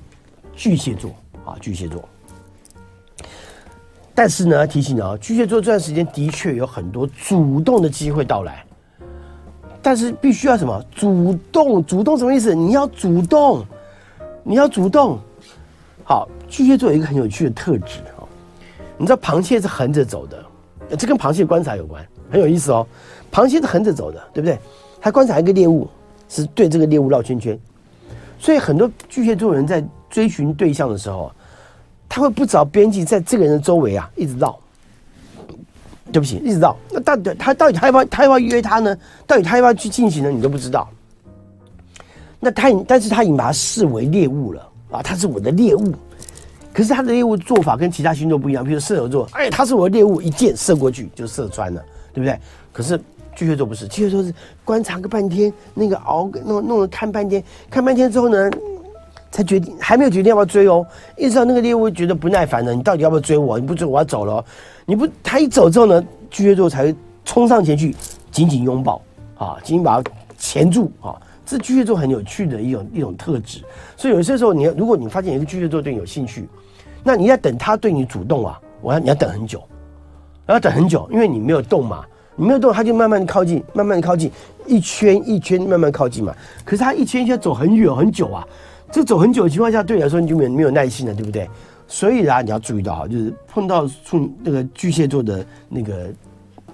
[0.54, 1.10] 巨蟹座
[1.46, 2.06] 啊，巨蟹座。
[4.14, 8.65] 但是呢，提醒你哦，巨蟹座这段时间的确有很多主动的机会到来。
[9.86, 10.84] 但是必须要什么？
[10.90, 12.52] 主动，主动什么意思？
[12.52, 13.64] 你要主动，
[14.42, 15.16] 你要主动。
[16.02, 18.26] 好，巨蟹座有一个很有趣的特质哦。
[18.98, 20.44] 你知道螃蟹是横着走的，
[20.96, 22.84] 这跟螃蟹观察有关，很有意思哦。
[23.30, 24.58] 螃蟹是横着走的，对不对？
[25.00, 25.86] 它观察一个猎物，
[26.28, 27.56] 是对这个猎物绕圈圈。
[28.40, 31.30] 所以很多巨蟹座人在追寻对象的时候，
[32.08, 34.58] 他会不着边际，在这个人的周围啊一直绕。
[36.12, 38.96] 对不起，一直到那到底他到底他要不要他要不要约他呢？
[39.26, 40.30] 到底他要不要去进行呢？
[40.30, 40.88] 你都不知道。
[42.38, 45.92] 那他但是他已经把他视为猎物了啊，他是我的猎物。
[46.72, 52.38] 可是他的猎物做法跟其他星座不一样，比如射手座，哎，他是我的猎物，一箭射过去就射穿了，对不对？
[52.70, 53.00] 可是
[53.34, 58.50] 巨蟹座不是，巨蟹座是观察个半天，那个熬弄弄了看半天，看半天之后呢，
[59.30, 60.86] 才决定还没有决定要不要追哦。
[61.16, 63.58] 一直到那个猎物觉得不耐烦了，你到底要不要追我？
[63.58, 64.44] 你不追我要走了。
[64.88, 66.94] 你不，他一走之后呢，巨蟹座才会
[67.24, 67.92] 冲上前去，
[68.30, 69.02] 紧紧拥抱，
[69.36, 73.58] 啊，紧紧把他钳住，啊，这巨蟹座很有趣的一种一种特质。
[73.96, 76.48] 所以有些时候，你如果你发现一个巨蟹座对你有兴趣，
[77.02, 79.60] 那你要等他对你主动啊，我要你要等很久，
[80.46, 82.04] 要等很久，因为你没有动嘛，
[82.36, 84.30] 你没有动，他就慢慢靠近，慢慢靠近，
[84.68, 86.32] 一圈一圈慢慢靠近嘛。
[86.64, 88.46] 可是他一圈一圈走很远很久啊，
[88.92, 91.50] 这走很久的情况下，对你来说你就没有没有耐心了，对不对？
[91.88, 96.08] 所以啊，你要注意到哈，就是碰到处那个巨蟹座的那个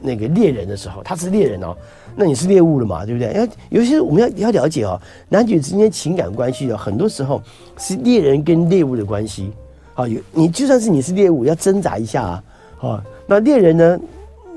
[0.00, 1.76] 那个猎人的时候，他是猎人哦，
[2.16, 3.32] 那你是猎物了嘛，对不对？
[3.34, 7.42] 要尤其是我们要要了解哦，男女之间情感关系的很多时候
[7.76, 9.52] 是猎人跟猎物的关系。
[9.94, 12.44] 好，有你就算是你是猎物，要挣扎一下啊。
[12.78, 14.00] 好，那猎人呢，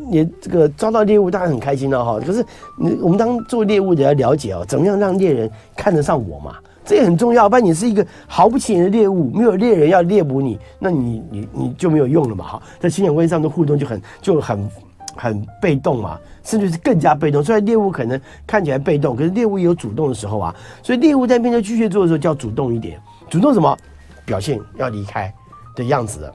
[0.09, 2.19] 你这个抓到猎物当然很开心了哈。
[2.25, 2.43] 可是
[2.79, 6.55] 你我们当做猎物的要了解哦，怎么样让猎人看得上我嘛？
[6.85, 14.69] 这也很重要，不然你是一个毫不起眼的猎物，没有猎人要猎捕你，那你你你就没有用了嘛，哈，在情感关系上的互动就很就很
[15.15, 17.43] 很被动嘛，甚至是更加被动。
[17.43, 20.55] 虽然猎物可能看起来被动，可是猎物也有主动的时候啊。
[20.83, 23.77] 所以猎物在面对巨蟹座的时候，就要主动一点，主动什么？
[24.25, 25.31] 表现要离开
[25.75, 26.33] 的样子的，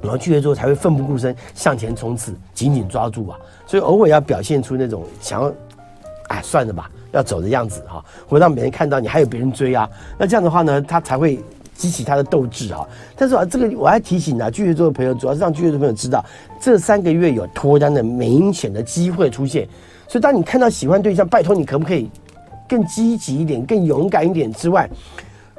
[0.00, 3.38] 然后巨蟹座才会奋不顾身向前冲刺，紧紧抓住啊。
[3.66, 5.52] 所以偶尔要表现出那种想要，
[6.28, 6.88] 哎，算了吧。
[7.12, 9.88] 要走的样子哈，会让别人看到你还有别人追啊，
[10.18, 11.42] 那这样的话呢，他才会
[11.74, 12.86] 激起他的斗志啊。
[13.16, 16.24] 但是啊，这个我还提醒啊，巨蟹座的朋友，主要是让巨蟹座的朋友知道，
[16.60, 19.68] 这三个月有脱单的明显的机会出现。
[20.08, 22.10] 所以当你看到喜欢对象，拜托你可不可以
[22.68, 24.88] 更积极一点、更勇敢一点之外，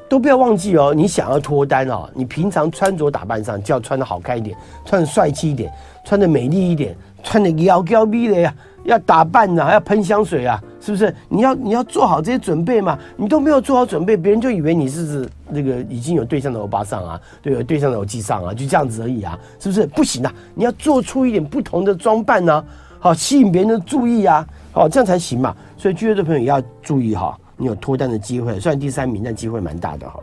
[0.09, 5.71] 都不要忘记哦，你想要脱单哦，你平常穿着打扮上就要穿的好看一点，穿的帅气一点，
[6.05, 8.53] 穿的美丽一点，穿的妖娇逼的呀，
[8.85, 10.63] 要打扮呐、啊，要喷香水啊。
[10.87, 11.13] 是不是？
[11.27, 12.97] 你要你要做好这些准备嘛？
[13.17, 19.85] 你都没有做好准备，别人就以为你是指那个已经有对象的欧巴桑啊，对，有对象的欧吉桑啊，就这样子而已啊，是不是？
[19.87, 22.63] 不行啊，你要做出一点不同的装扮呢，
[22.99, 25.53] 好吸引别人的注意啊，好这样才行嘛。
[25.77, 30.17] 所以巨蟹座朋友也要注意哈，你有脱单的机会，虽然第三名，但机会蛮大的哈。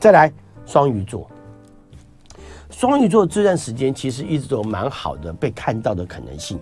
[0.00, 0.32] 再来
[0.66, 1.30] 双鱼座，
[2.70, 6.58] 双鱼座这段时间其实一直都蛮好的被看到的可能性。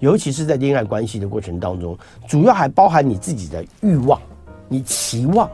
[0.00, 4.20] 尤其是在恋爱关系的过程当中，主要还包含你自己的欲望，
[4.68, 5.50] 你期望，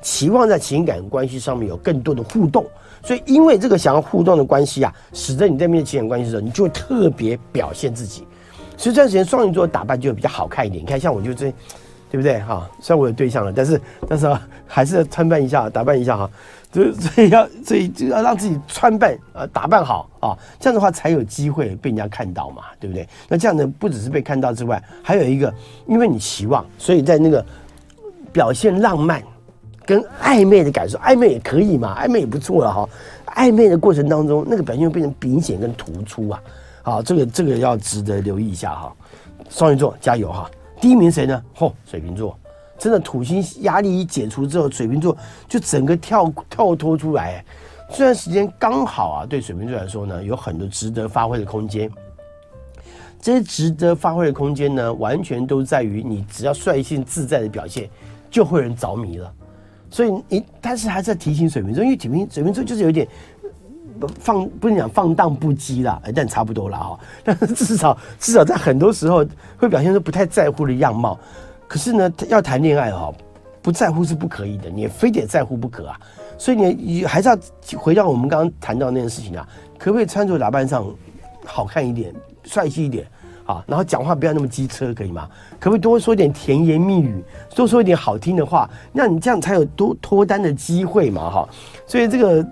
[0.00, 2.64] 期望在情感关系上面有更多的互动，
[3.02, 8.26] 所以因为这个想要互动的关系啊，使得你在面对情感关系的时候，你就会特别表现自己。
[8.76, 10.82] 所以这段时间双鱼座打扮就会比较好看一点。
[10.82, 11.52] 你看，像我就这，
[12.08, 12.38] 对不对？
[12.42, 14.32] 哈，虽然我有对象了，但是但是
[14.64, 16.30] 还是要穿扮一下，打扮一下哈。
[16.78, 23.08] 所以所以要所以就要让自己穿扮呃打扮好啊，这样的话才有机会被人家看到嘛，对不对？
[23.28, 25.52] 那这样呢，不只是被看到之外，还有一个，
[25.86, 27.44] 因为你期望，所以在那个
[28.32, 29.20] 表现浪漫
[29.84, 32.88] 跟暧昧的感受，暧昧也可以嘛，暧昧也不错了哈。
[33.34, 36.40] 暧昧的过程当中，那个表现会变成明显跟突出啊，
[36.82, 38.92] 好，这个这个要值得留意一下哈。
[39.50, 40.48] 双鱼座加油哈，
[40.80, 41.42] 第一名谁呢？
[41.56, 42.38] 嚯，水瓶座。
[42.78, 45.16] 真的土星压力一解除之后，水瓶座
[45.48, 47.44] 就整个跳跳脱出来。
[47.90, 51.90] 这段时间刚好啊，对水瓶座来说呢，有很多值得发挥的空间。
[53.20, 57.90] 这些值得发挥的空间呢，完全都在于你只要率性自在的表现，
[58.30, 59.32] 就会有人着迷了。
[59.90, 63.08] 所以你，但是还是要提醒水瓶座，因为水瓶水瓶座就是有点
[64.20, 67.00] 放，不能讲放荡不羁啦，但差不多了哈。
[67.24, 71.18] 但是至少至少在很多时候会表现出不太在乎的样貌。
[71.68, 73.12] 可是呢，要谈恋爱哈，
[73.60, 76.00] 不在乎是不可以的，你非得在乎不可啊。
[76.38, 77.38] 所以你还是要
[77.76, 80.86] 回到我们刚刚谈到那件事情啊，可不可以穿着打扮上
[81.44, 83.06] 好看一点、帅气一点
[83.44, 83.62] 啊？
[83.66, 85.28] 然后讲话不要那么机车，可以吗？
[85.60, 87.22] 可不可以多说一点甜言蜜语，
[87.54, 88.70] 多说一点好听的话？
[88.92, 91.48] 那你这样才有多脱单的机会嘛哈。
[91.86, 92.42] 所以这个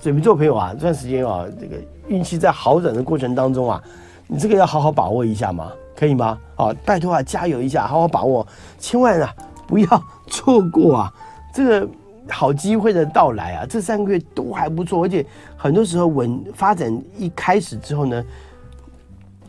[0.00, 1.76] 水瓶座朋友啊，这段时间啊，这个
[2.08, 3.82] 运气在好转的过程当中啊，
[4.26, 5.70] 你这个要好好把握一下嘛。
[5.96, 6.38] 可以吗？
[6.56, 8.46] 好，拜托啊，加油一下，好好把握，
[8.78, 9.34] 千万啊
[9.66, 11.14] 不要错过啊
[11.52, 11.88] 这个
[12.28, 13.66] 好机会的到来啊！
[13.68, 15.24] 这三个月都还不错，而且
[15.56, 18.24] 很多时候稳发展一开始之后呢，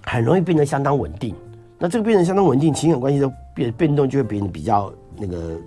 [0.04, 1.34] 很容易变得相当稳定。
[1.80, 5.58] 那这个变得相当稳定，情感关系的变变动就会变得比较那个，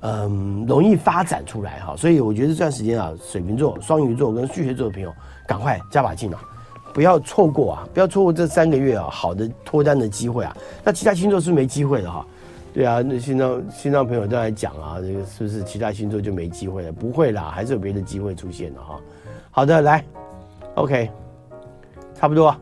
[0.00, 1.96] 嗯，容易发展出来哈。
[1.96, 5.12] 所以我觉得这段时间啊，水瓶座、双鱼座跟巨蟹座的朋友，
[5.46, 6.40] 赶快加把劲啊！
[6.94, 7.88] 不要错过啊！
[7.92, 10.56] 不要错过这三个月啊，好的脱单的机会啊。
[10.84, 12.24] 那其他星座是没机会的哈。
[12.72, 16.92] 对啊，那新浪新浪朋友都在讲啊，这个是不是其他星座就没机会了？
[16.92, 19.00] 不会啦，还是有别的机会出现的哈。
[19.50, 20.04] 好的，来
[20.76, 21.10] ，OK，
[22.14, 22.54] 差不多。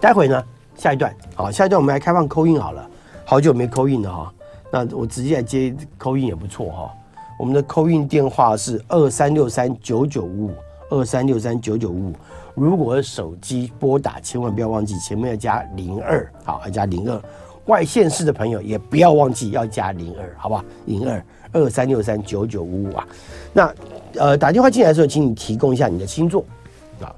[0.00, 2.90] 待会呢，下一段，好，下一段我们来开放扣印好了。
[3.24, 4.34] 好久没扣印了哈，
[4.70, 6.90] 那我直接来接扣印也不错哈。
[7.38, 10.54] 我们的扣印电话是二三六三九九五五，
[10.90, 12.12] 二三六三九九五五。
[12.58, 17.22] 如果手机拨打，千万不要忘记前面要加零二，好，要加零二。
[17.66, 20.64] 外县市的朋友也不要忘记要加零二，好不好？
[20.86, 23.06] 零二二三六三九九五五啊。
[23.52, 23.74] 那
[24.14, 26.42] 呃，打电话进来的时候，请你提供一下你的星座
[27.00, 27.14] 啊，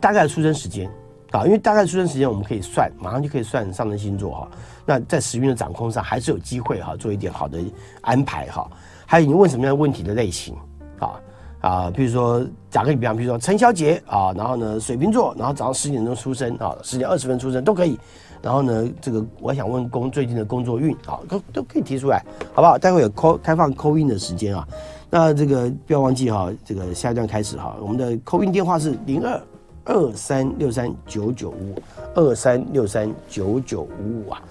[0.00, 0.90] 大概的出生时间
[1.30, 4.48] 啊，因为大概出生时间我们可以算，马上就可以算上升星座哈。
[4.86, 7.60] 那在时运的掌控上，还是有机会哈，做一点好的
[8.00, 8.66] 安排哈。
[9.04, 10.56] 还有你问什么样的问题的类型
[10.98, 11.20] 啊？
[11.60, 17.98] 啊，比如说，打个比方，比如说陈小姐啊，然后呢，水瓶座，然后早上十点钟出生啊，十点二十分出生都可以。
[18.40, 22.78] 然后呢，这个我想问工最近的工作运啊，都都可以提出来，好不好？
[22.78, 24.66] 待会有扣开放 call in 的时间啊，
[25.10, 29.42] 那这个不要忘记哈，这个下一段开始哈，我们的 call in 电话是零二
[29.84, 31.82] 二三六三九九五五
[32.14, 34.42] 二三六三九九五五啊，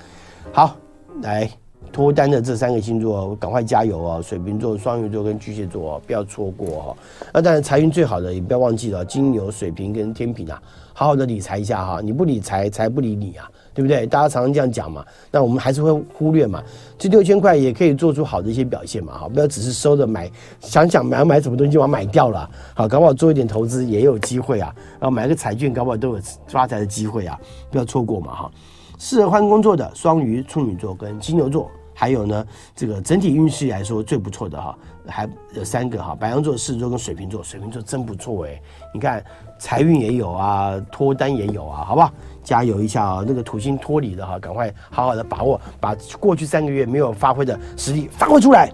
[0.51, 0.75] 好，
[1.21, 1.49] 来。
[1.91, 4.21] 脱单的这三个星座，赶快加油哦！
[4.21, 6.97] 水瓶座、双鱼座跟巨蟹座哦，不要错过哈。
[7.33, 10.61] 那当然财运最好的也不要忘记了，金牛、水瓶跟天平啊，
[10.93, 11.99] 好好的理财一下哈。
[12.03, 14.05] 你不理财，财不理你啊，对不对？
[14.05, 15.03] 大家常常这样讲嘛。
[15.31, 16.61] 那我们还是会忽略嘛。
[16.99, 22.47] 这六千块也可以做出好的一些表现嘛哈，不要只是收着买，想想买买什么东西就把它买掉了。
[22.75, 24.71] 好，搞不好做一点投资也有机会啊。
[24.99, 27.39] 然后买个彩券，搞不好都有发财的机会啊，
[27.71, 28.51] 不要错过嘛哈。
[28.97, 31.69] 适合换工作的双鱼、处女座跟金牛座。
[31.99, 38.61] 还有呢，这个整体运势来说最不错的哈，还有三个哈，白羊座、狮子座跟水瓶座，水瓶座真不错哎，
[38.93, 39.23] 你看
[39.57, 42.13] 财运也有啊，脱单也有啊，好不好？
[42.43, 43.23] 加油一下啊！
[43.27, 48.71] 那个土星脱离的哈，赶快好好的把握，把过去三个月没有发挥的实力发挥出来，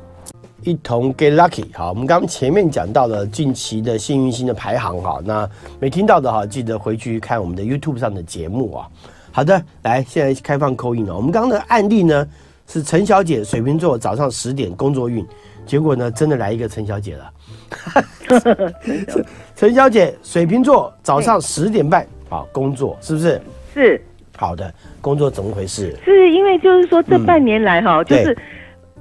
[0.63, 1.65] 一同 get lucky。
[1.73, 8.89] 好，我们刚前面讲到了近期的幸运星的排行哈，那没听到的哈，记得回去看我们的 YouTube 上的节目啊。
[9.33, 11.15] 好的，来，现在开放 call in 了。
[11.15, 12.25] 我们刚刚的案例呢？
[12.65, 15.25] 是陈小姐，水瓶座早上十点工作运，
[15.65, 17.33] 结果呢，真的来一个陈小姐了。
[19.53, 23.41] 陈小姐，水瓶座早上十点半好工作，是不是？
[23.73, 24.01] 是。
[24.37, 25.93] 好的，工作怎么回事？
[26.05, 28.37] 是因为就是说这半年来哈，就是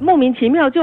[0.00, 0.80] 莫名其妙就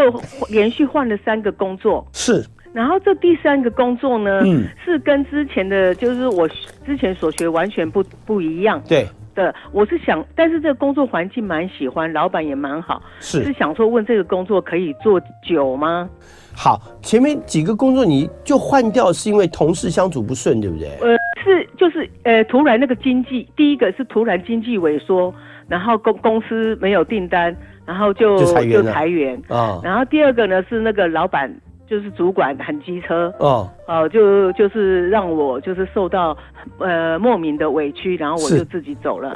[0.47, 2.07] 连续换了三个工作。
[2.13, 2.45] 是。
[2.71, 6.47] 然后这第三个工作呢，嗯，是跟之前的就是我
[6.85, 8.81] 之前所学完全不不一样。
[8.87, 9.05] 对。
[9.35, 16.09] 的，我是想，但是这个工作环境蛮喜欢，老板也蛮好，是是想说问这个工作可以做久吗？
[16.55, 20.89] 好，前面几个工作你就换掉，是因为同事相处不顺，对不对？
[21.01, 25.33] 呃，是就是呃，突然那个经济，第一个是突然经济萎缩，
[25.67, 28.45] 然后公公司没有订单，然后就就
[28.83, 31.53] 裁员啊，然后第二个呢是那个老板。
[31.89, 36.37] 就是主管很机车哦，哦，就就是让我就是受到
[36.77, 39.35] 呃莫名的委屈，然后我就自己走了。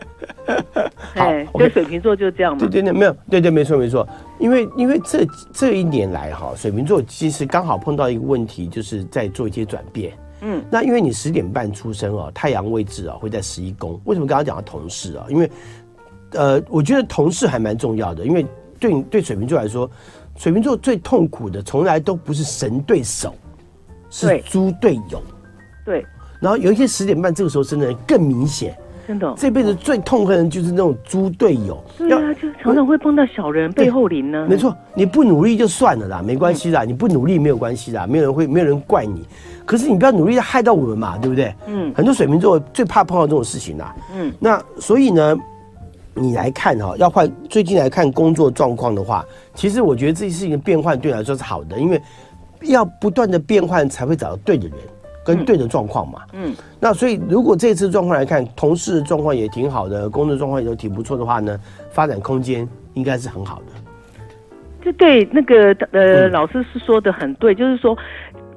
[1.16, 2.60] 哎，对，水瓶座就这样嘛。
[2.60, 4.08] 对对对，没有，对对，没错没错。
[4.38, 10.14] 因为因为这这一年来哈，水瓶座其实刚好碰到一个问题，就是在做一些转变。
[10.42, 14.00] 嗯，那因为你十点半出生哦，太阳位置啊会在十一宫。
[14.06, 15.26] 为什么刚刚讲到同事啊？
[15.28, 15.50] 因为
[16.34, 18.46] 呃，我觉得同事还蛮重要的，因为
[18.80, 19.90] 对对水瓶座来说。
[20.38, 23.34] 水瓶座最痛苦的，从来都不是神对手，
[24.10, 25.22] 是猪队友。
[25.86, 26.06] 对。
[26.40, 28.76] 然后有一些十点半这个时候生的人更明显，
[29.08, 29.34] 真的。
[29.38, 31.82] 这辈子最痛恨的就是那种猪队友。
[31.98, 34.46] 对啊，就常常会碰到小人背后灵呢。
[34.50, 39.26] 没错，你不努力就算了啦，没关系啦，你不努力没有关系啦，没有人会，没有人怪你。
[39.66, 41.56] 可是你不要努力害到我们嘛，对不对？
[41.68, 41.94] 嗯。
[41.94, 43.96] 很多水瓶座最怕碰到这种事情啦。
[44.14, 44.34] 嗯。
[44.40, 45.38] 那所以呢？
[46.16, 52.02] 你来看哈，要换最近来看工作状况的话，其实我觉得这件事情的变换对你来说是好的，因为
[52.64, 54.78] 要不断的变换才会找到对的人
[55.26, 56.22] 跟对的状况嘛。
[56.34, 63.66] 嗯，那所以如果这次状况来看，同事的状况也挺好的，工作状况也都挺不错的话呢，发展空间应该是很好的。
[64.84, 67.98] 这对那个呃、嗯、老师是说的很对，就是说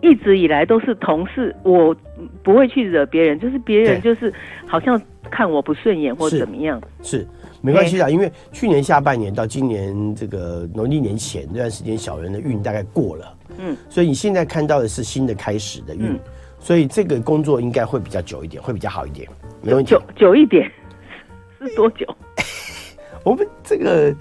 [0.02, 1.94] 一直以来都是同事，我
[2.42, 4.34] 不会去惹别人，就是别人就是
[4.66, 7.18] 好像看我不顺眼或怎么样是。
[7.18, 7.28] 是
[7.62, 16.20] 没关系啦，因为去年下半年到今年这个农历年前这段时间，小人的运大概过了，嗯，所以你现在看到的是新的开始的运，嗯，
[16.60, 19.28] 所以这个工作应该会比较久一点，会比较好一点，
[19.62, 19.90] 没问题。
[19.90, 20.70] 久久一点
[21.58, 22.06] 是多久？
[23.24, 24.14] 我们这个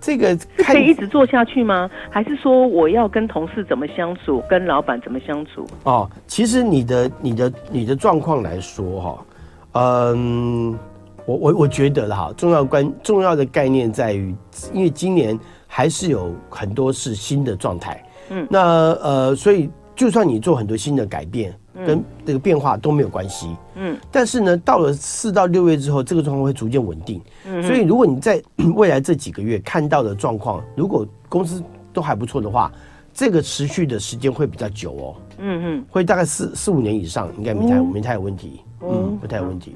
[0.00, 1.90] 这个可以一直做下去吗？
[2.10, 5.66] 还是说我要跟同事怎么相处，跟老板怎么相处？
[5.82, 9.26] 哦，其实你的你的你的状况来说哈，
[9.74, 10.78] 嗯。
[11.26, 14.36] 我我我觉得了哈，重要关重要的概念在于，
[14.74, 18.60] 因为今年还是有很多是新的状态，嗯，那
[19.02, 28.42] 呃，所以就算你做很多新的改变，跟这个变化都没有关系，嗯，但是呢，到了四到六月之后，这个状况会逐渐稳定，嗯，所以如果你在
[28.76, 32.70] 未来这几个月看到的状况，如果公司都还不错的话，
[33.14, 38.60] 这个持续的时间会比较久哦，嗯嗯，会大概四四五年以上，应该没太没太有问题，
[38.90, 39.74] 嗯，不太有问题，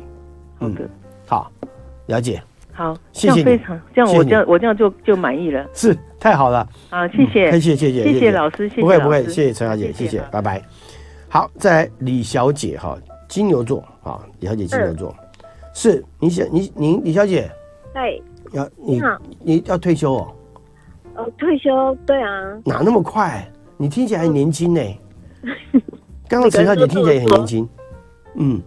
[0.58, 0.88] 好的。
[1.26, 1.50] 好，
[2.06, 2.42] 了解。
[2.72, 3.44] 好，谢谢你。
[3.44, 5.66] 非常这样，我这样我这样就就满意了。
[5.74, 6.68] 是，太好了。
[6.90, 8.80] 啊，谢谢，谢谢，谢谢，谢谢老师，谢谢。
[8.82, 10.62] 不会不会，谢谢陈小姐，谢谢，拜拜。
[11.28, 12.96] 好，再来李小姐哈，
[13.28, 15.14] 金牛座啊，李小姐金牛座，
[15.74, 17.50] 是，你想你您李小姐，
[17.94, 18.18] 哎，
[18.52, 19.02] 要你
[19.40, 20.34] 你要退休哦？
[21.16, 22.30] 哦，退休，对啊。
[22.64, 23.44] 哪那么快？
[23.76, 24.80] 你听起来很年轻呢。
[26.28, 27.68] 刚刚陈小姐听起来也很年轻。
[28.34, 28.60] 嗯，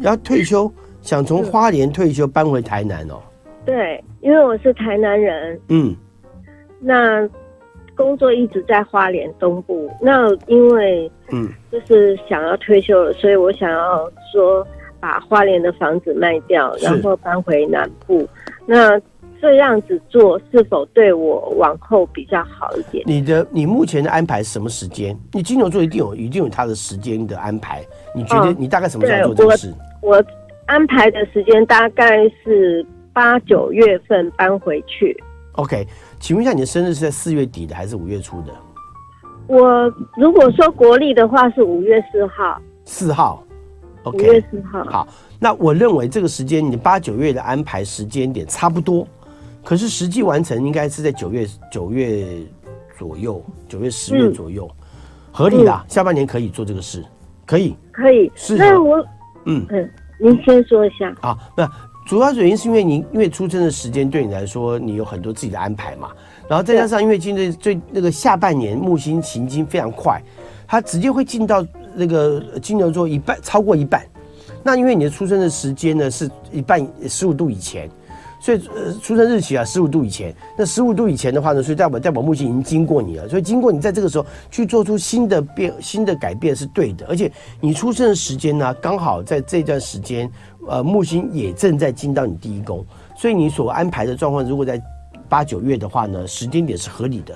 [0.00, 0.70] 要退休。
[1.02, 3.22] 想从花莲退休搬回台南哦？
[3.64, 5.60] 对，因为我是台南人。
[5.68, 5.94] 嗯，
[6.80, 7.28] 那
[7.94, 9.88] 工作一直在花莲东部。
[10.00, 14.66] 那因为嗯，就是想要退休了，所以我想要说
[14.98, 18.28] 把花莲的房子卖掉，然后搬回南部。
[18.66, 19.00] 那
[19.40, 23.04] 这样子做是否对我往后比较好一点？
[23.06, 25.16] 你的你目前的安排什么时间？
[25.32, 27.84] 你金牛座一定有一定有他的时间的安排。
[28.12, 29.72] 你觉得你大概什么时候做这个事？
[29.78, 29.85] 我。
[30.00, 30.22] 我
[30.66, 35.16] 安排的时间大概是八九月份搬回去。
[35.52, 35.86] OK，
[36.20, 38.52] 请问一下，你的生日是在四月底的还是五月初的？
[39.46, 42.60] 我如果说国历的话是五月四号。
[42.84, 43.42] 四号。
[44.02, 44.18] OK。
[44.18, 44.84] 五月四号。
[44.84, 49.06] 好，那我认为这个时间你八九月的安排时间点差不多，
[49.64, 52.26] 可是实际完成应该是在九月九月
[52.98, 54.84] 左右，九月十月左右，嗯、
[55.32, 55.84] 合理啦。
[55.88, 57.04] 下半年可以做这个事，
[57.46, 57.74] 可以。
[57.92, 58.30] 可以。
[58.34, 58.56] 是。
[58.56, 59.02] 那我
[59.46, 59.66] 嗯。
[59.70, 59.90] 嗯。
[60.18, 61.14] 您先说一下。
[61.20, 61.70] 啊，那
[62.06, 66.10] 主要原因是因为您因为出生的时间对你来说，你有很多自己的安排嘛，
[66.48, 70.22] 然后再加上因为今年最那个下半年木星行经非常快，
[70.66, 71.62] 它直接会进到
[71.94, 74.02] 那个金牛座一半超过一半，
[74.62, 77.90] 那因为你的出生的时间呢是一半十五度以前，
[78.46, 80.32] 所以呃，出生日期啊，十五度以前。
[80.56, 87.04] 那十五度以前的话呢，所以代表代表木星已经经过你了，所以经过你在这个时候去做出新的变、新的改变是对的。
[87.08, 87.28] 而且
[87.60, 90.30] 你出生的时间呢，刚好在这段时间，
[90.68, 92.86] 呃，木星也正在进到你第一宫，
[93.16, 94.80] 所以你所安排的状况，如果在
[95.28, 97.34] 八九月的话呢，时间点是合理的。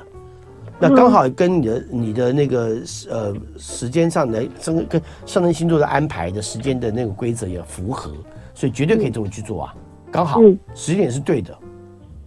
[0.78, 2.76] 那刚好跟你的你的那个
[3.10, 8.12] 呃时间上的跟跟上升星座的安排的时间的那个规则也符合，
[8.54, 9.74] 所以绝对可以这么去做啊。
[10.10, 10.40] 刚好，
[10.74, 11.58] 时间点是对的，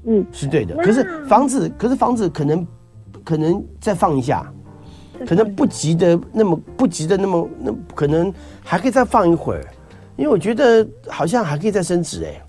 [0.05, 0.75] 嗯，是对的。
[0.77, 2.67] 可是房子，可是房子可能
[3.23, 4.51] 可能再放一下，
[5.27, 9.63] 可能不急的那么不急的那么那可能还可以再放一会儿，
[10.15, 12.41] 因为我觉得好像还可以再升值哎。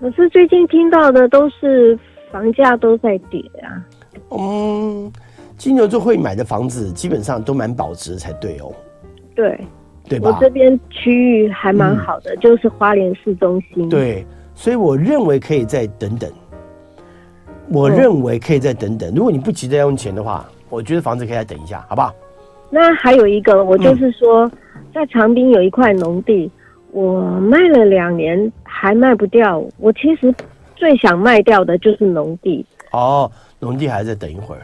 [0.00, 1.98] 可是最近听到的都是
[2.30, 3.86] 房价都在跌啊。
[4.30, 5.10] 嗯，
[5.56, 8.72] 金牛座会买的房子基本上都蛮保值才对哦。
[9.34, 9.58] 对。
[10.08, 10.30] 对吧？
[10.30, 13.88] 我这边区域还蛮好的，嗯，就是花莲市中心。
[13.88, 14.24] 对，
[14.54, 16.30] 所以我认为可以再等等。
[17.68, 19.10] 我认为可以再等等。
[19.14, 22.14] 如果你不急着要用钱的话，我觉得房子可以再等一下，好不好？
[22.68, 24.50] 那还有一个，我就是说，
[24.92, 26.50] 在长滨有一块农地，
[26.90, 29.64] 我卖了两年还卖不掉。
[29.78, 30.34] 我其实
[30.76, 32.64] 最想卖掉的就是农地。
[32.92, 34.60] 哦，农地还是再等一会儿。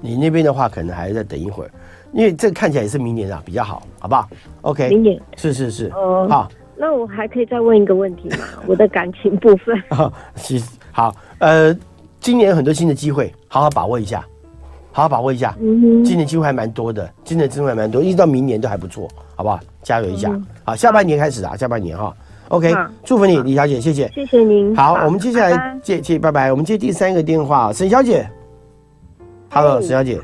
[0.00, 1.70] 你那边的话，可能还是再等一会儿。
[2.12, 4.28] 因为这个看起来也是明年啊，比较好，好不好
[4.62, 6.48] ？OK，明年是是是，哦、呃，好。
[6.76, 8.38] 那我还可以再问一个问题吗？
[8.66, 9.80] 我的感情部分。
[10.34, 11.72] 其实好，呃，
[12.18, 14.24] 今年有很多新的机会，好好把握一下，
[14.90, 15.54] 好好把握一下。
[15.60, 19.60] 嗯，今年机会还蛮多的，今年机会还蛮多，一直到明年都还不错，好不好？
[19.82, 20.28] 加油一下。
[20.30, 22.12] 嗯、好，下半年开始啊，下半年哈。
[22.48, 24.74] OK，祝福你，李小姐，谢谢，谢谢您。
[24.74, 26.50] 好，我们接下来接接，拜拜。
[26.50, 28.28] 我们接第三个电话，沈小姐。
[29.50, 30.20] Hello，沈小姐。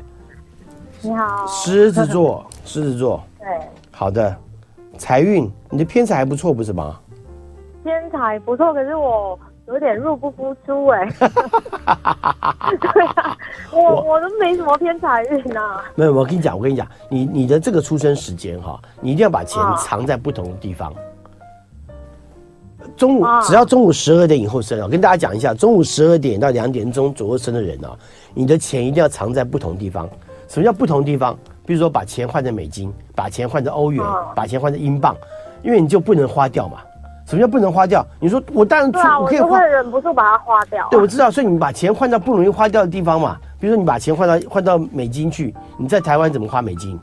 [1.01, 3.47] 你好，狮子座，狮子座，对，
[3.89, 4.35] 好的，
[4.97, 6.99] 财运，你的偏财还不错，不是吗？
[7.85, 11.09] 偏财不错，可是我有点入不敷出哎。
[12.81, 13.37] 对啊，
[13.71, 15.81] 我我，都没什么偏财运啊。
[15.95, 20.91] 没有，我跟你讲，我跟你讲，你你的这个出生时间哈，你一定要把钱藏在不同的地方。
[20.91, 20.99] 啊、
[22.97, 27.97] 中午只要中午十二点以后生啊，我跟大家讲一下，中午十二点到两点钟左右生的人啊，
[28.33, 30.09] 你的钱一定要藏在不同地方。
[30.49, 31.37] 什么叫不同地方？
[31.65, 34.03] 比如说把钱换成美金，把钱换成欧元，
[34.35, 35.15] 把钱换成英镑，
[35.61, 36.79] 因为你就不能花掉嘛。
[37.27, 38.03] 什么叫不能花掉？
[38.19, 39.37] 你说我当然我可以
[39.71, 40.87] 忍不住把它花掉啊。
[40.89, 43.37] 对，我知道，所以你把钱换到不容易花掉的地方嘛。
[43.59, 46.99] 比如说你把钱换到换到美金去，你在台湾怎么花美金？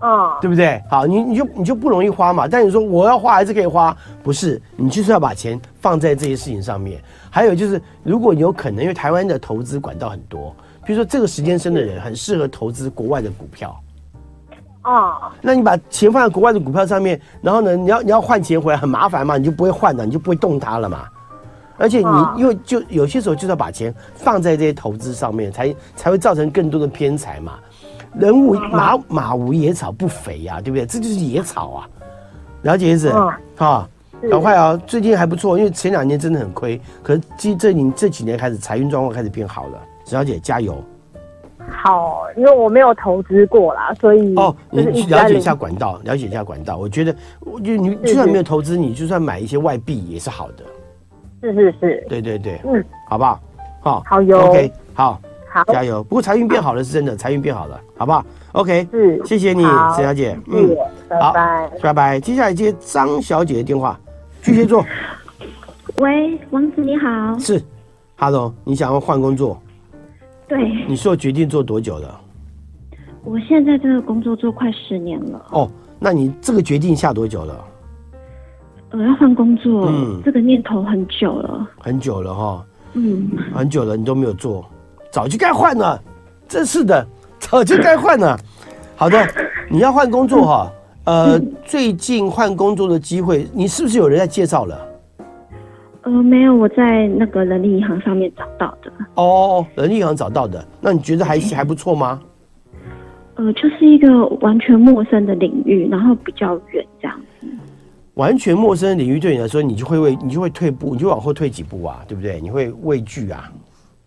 [0.00, 0.80] 嗯，对不对？
[0.88, 2.46] 好，你你就你就不容易花嘛。
[2.46, 3.96] 但你说我要花还是可以花？
[4.22, 7.02] 不是，你就是要把钱放在这些事情上面。
[7.28, 10.54] 还有就是，如果你有可能，因为台湾的投资管道很多。
[10.86, 13.76] 比如说这个时间生的人很适合投资国外的股票，
[14.84, 21.08] 哦，那你把钱放在国外的股票上面，然后呢，你要你要换钱回来很麻烦嘛，你就不会换了，你就不会动它了嘛。
[21.76, 27.58] 而且你因为就有些时候就是要把钱放在这些投资上面，才才会造成更多的偏财嘛。
[28.14, 30.86] 人无马马无野草不肥呀，对不对？
[30.86, 31.88] 这就是野草啊，
[32.62, 33.12] 了解意思？
[33.56, 33.86] 哈，
[34.30, 34.80] 赶快啊！
[34.86, 39.78] 最近还不错，因为前两年真的很亏，可是这这你这几年开始财运状况开始变好了。
[40.06, 40.82] 小姐加油！
[41.68, 46.76] 好，因为我没有投资过啦，所以哦，你去了解一下管道，了解一下管道。
[46.76, 50.64] 我觉得，我觉得你就算没有投资，你就算买一些外币也是好的。
[51.42, 53.40] 是是是，对对对，嗯，好不好？
[53.80, 54.38] 好，好油。
[54.38, 55.20] OK，好，
[55.52, 56.04] 好，加油。
[56.04, 59.64] 不过财运变好了是真的，财运变好了，好不好？OK，是，谢谢你，
[59.96, 60.38] 沈小姐。
[60.46, 60.72] 嗯，
[61.08, 62.20] 拜拜，拜拜。
[62.20, 63.98] 接下来接张小姐的电话，
[64.40, 64.84] 巨蟹座。
[65.98, 67.36] 喂，王子你好。
[67.40, 67.60] 是
[68.16, 69.60] ，Hello，你想要换工作？
[70.48, 72.20] 对，你说决定做多久了？
[73.24, 75.44] 我现在这个工作做快十年了。
[75.50, 75.68] 哦，
[75.98, 77.64] 那你这个决定下多久了？
[78.92, 84.64] 我要换工作，嗯，这个念头很久了，很久了哈，嗯，很久了，你都没有做，
[85.10, 86.00] 早就该换了，
[86.48, 87.04] 真是的，
[87.40, 88.38] 早就该换了。
[88.94, 89.26] 好的，
[89.68, 90.72] 你要换工作哈，
[91.04, 94.78] 呃，最近换工作的机会，你是不是有人在介绍了？
[96.06, 98.92] 呃，没有，我在那个人力银行上面找到的。
[99.16, 102.22] 哦，人力银行找到的，那你觉得还还不错吗？
[103.34, 107.48] 呃，就是一个完全陌生的领域，然后比较远这样子。
[108.14, 112.40] 完全陌生的领域对你来说，你就会为，你就会退步，你就往后退几步啊，对不对？
[112.40, 113.50] 你会畏惧啊，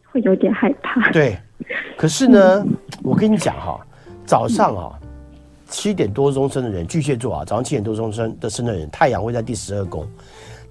[0.05, 1.11] 会有点害怕。
[1.11, 1.37] 对，
[1.97, 2.73] 可是呢，嗯、
[3.03, 3.77] 我跟你讲哈，
[4.25, 4.97] 早上啊
[5.65, 10.07] 七点多钟生的人，巨蟹座啊，早上七点多钟生的生的人，太阳会在第十二宫。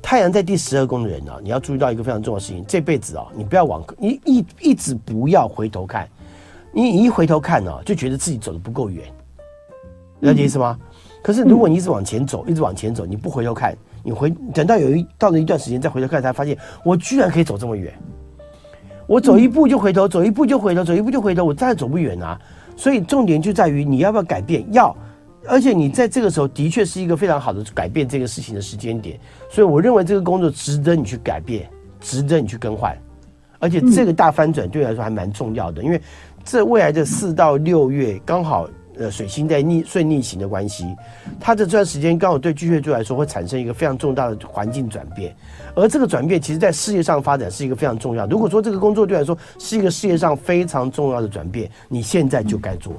[0.00, 6.08] 太阳在第十二宫的人呢、你要注意到一个非常重要的事情，这辈子啊，你不要往你一一直不要回头看，
[6.72, 9.04] 你一回头看呢、就觉得自己走得不够远，
[10.20, 10.78] 了解意思吗？
[11.22, 17.92] 可是如果你一直往前走，一直往前走，你不回头看，你回等到有一到了一段时间再回头看，才发现我居然可以走这么远。
[19.06, 22.38] 我走一步就回头，走一步就回头，走一步就回头，我再也走不远啊！
[22.76, 24.94] 所以重点就在于你要不要改变，要，
[25.46, 29.18] 而且你在这个时候的确是一个非常好的改变这个事情的时间点。
[29.50, 31.68] 所以我认为这个工作值得你去改变，
[32.00, 32.96] 值得你去更换，
[33.58, 36.00] 而且这个大翻转对你来说还蛮重要的，因为
[36.44, 38.68] 这未来的四到六月刚好。
[39.00, 40.84] 呃，水星在逆顺逆行的关系，
[41.38, 45.32] 它的这段时间刚好对巨蟹座来说会产生一个非常重大的环境转变，
[45.76, 48.26] 而这个转变其实在事业上发展是一个非常重要。
[48.26, 52.92] 如果说这个工作对来说是一个事业上非常重要的转变，你现在就该做。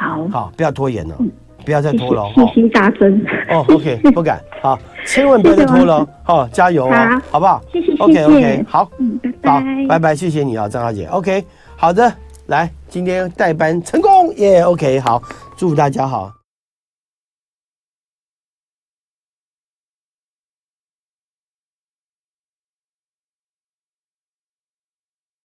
[0.00, 1.14] 好，好，不要拖延了，
[1.62, 3.22] 不要再拖了，信心大增。
[3.50, 7.38] 哦，OK，不敢，好，千万不要再拖了，好，加油啊，好。
[7.38, 7.60] 不好？
[7.70, 11.44] 谢谢，OK OK，好，嗯，拜拜，好，拜拜，谢谢你啊，张小姐，OK，
[11.76, 12.10] 好的。
[12.46, 15.22] 来，今天代班成功耶 OK，好，
[15.56, 16.39] 祝福大家好。